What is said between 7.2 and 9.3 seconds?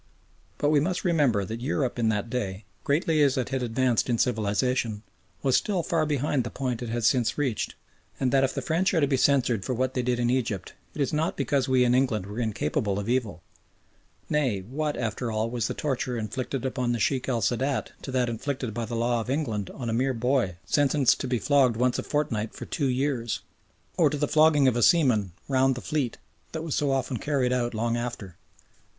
reached, and that if the French are to be